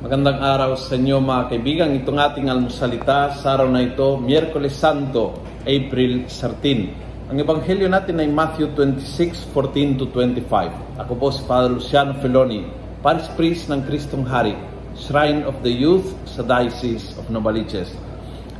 [0.00, 1.92] Magandang araw sa inyo mga kaibigan.
[1.92, 7.28] Itong ating almusalita sa araw na ito, Miyerkules Santo, April 13.
[7.28, 11.04] Ang ebanghelyo natin ay Matthew 26, 14 to 25.
[11.04, 12.64] Ako po si Father Luciano Feloni,
[13.04, 14.56] Paris Priest ng Kristong Hari,
[14.96, 17.92] Shrine of the Youth sa Diocese of Novaliches.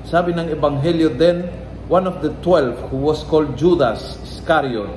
[0.05, 1.49] Sabi ng ebanghelyo then,
[1.89, 4.93] one of the twelve who was called Judas Iscariot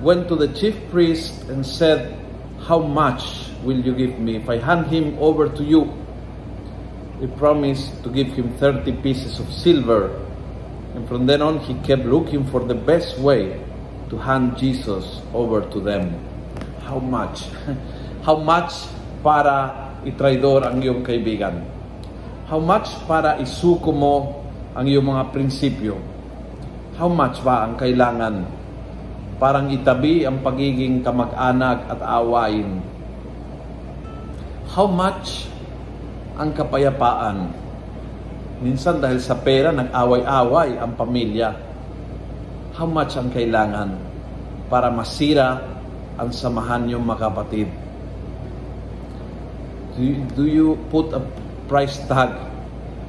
[0.00, 2.21] went to the chief priest and said,
[2.62, 5.90] How much will you give me if I hand him over to you?
[7.18, 10.14] He promised to give him 30 pieces of silver.
[10.94, 13.58] And from then on, he kept looking for the best way
[14.10, 16.14] to hand Jesus over to them.
[16.86, 17.50] How much?
[18.26, 18.86] How much
[19.26, 21.66] para itraidor ang iyong kaibigan?
[22.46, 24.46] How much para isuko mo
[24.78, 25.98] ang iyong mga prinsipyo?
[26.94, 28.61] How much ba ang kailangan
[29.42, 32.78] parang itabi ang pagiging kamag-anak at awain
[34.70, 35.50] how much
[36.38, 37.52] ang kapayapaan.
[38.62, 41.50] Minsan dahil sa pera, nag-away-away ang pamilya.
[42.72, 43.98] How much ang kailangan
[44.72, 45.60] para masira
[46.16, 47.68] ang samahan niyong makapatid?
[49.92, 51.20] Do you, do you put a
[51.68, 52.32] price tag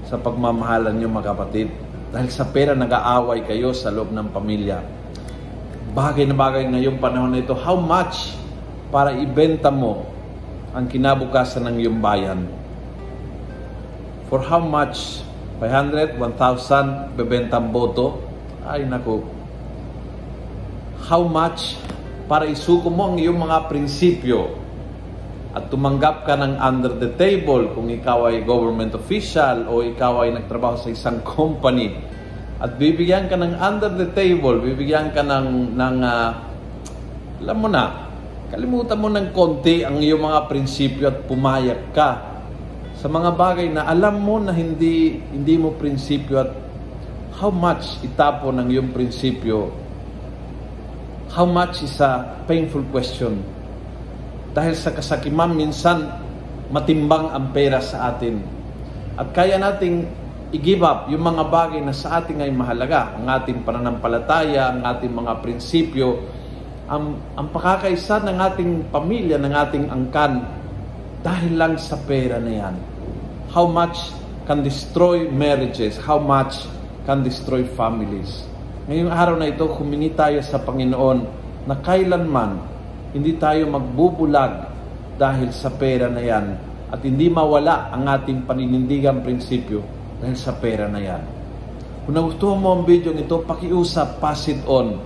[0.09, 1.71] sa pagmamahalan niyo makapatid?
[2.11, 5.02] Dahil sa pera nag-aaway kayo sa loob ng pamilya.
[5.93, 8.33] Bagay na bagay ngayong panahon na ito, how much
[8.89, 10.09] para ibenta mo
[10.73, 12.49] ang kinabukasan ng iyong bayan.
[14.25, 15.21] For how much?
[15.61, 18.25] 500, 1,000, bebentang boto?
[18.65, 19.21] Ay naku.
[21.05, 21.77] How much
[22.25, 24.49] para isuko mo ang iyong mga prinsipyo
[25.53, 30.33] at tumanggap ka ng under the table kung ikaw ay government official o ikaw ay
[30.33, 31.93] nagtrabaho sa isang company
[32.63, 36.31] at bibigyan ka ng under the table, bibigyan ka ng, ng uh,
[37.43, 38.03] alam mo na,
[38.53, 42.21] Kalimutan mo ng konti ang iyong mga prinsipyo at pumayag ka
[42.93, 46.53] sa mga bagay na alam mo na hindi hindi mo prinsipyo at
[47.41, 49.73] how much itapon ang iyong prinsipyo
[51.33, 53.41] how much is a painful question.
[54.53, 56.13] Dahil sa kasakiman minsan
[56.69, 58.37] matimbang ang pera sa atin.
[59.17, 60.05] At kaya nating
[60.53, 65.09] i-give up yung mga bagay na sa atin ay mahalaga ang ating pananampalataya ang ating
[65.09, 66.21] mga prinsipyo
[66.83, 70.43] ang, ang pakakaisa ng ating pamilya, ng ating angkan,
[71.23, 72.75] dahil lang sa pera na yan.
[73.55, 74.11] How much
[74.43, 75.95] can destroy marriages?
[75.95, 76.67] How much
[77.07, 78.43] can destroy families?
[78.91, 81.19] Ngayong araw na ito, humingi tayo sa Panginoon
[81.63, 82.59] na kailanman
[83.15, 84.67] hindi tayo magbubulag
[85.15, 86.59] dahil sa pera na yan
[86.91, 91.23] at hindi mawala ang ating paninindigang prinsipyo dahil sa pera na yan.
[92.07, 95.03] Kung nagustuhan mo ang video ito, pakiusap, pass it on.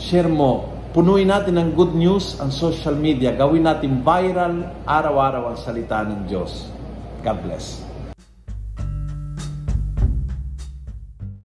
[0.00, 3.36] Share mo Punuin natin ng good news ang social media.
[3.36, 6.64] Gawin natin viral araw-araw ang salita ng Diyos.
[7.20, 7.87] God bless.